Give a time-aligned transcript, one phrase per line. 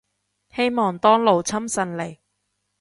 [0.55, 2.17] 希望當勞侵順利